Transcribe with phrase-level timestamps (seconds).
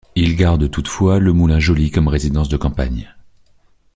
[0.15, 3.13] Ils gardent toutefois le Moulin-Joly comme résidence de campagne.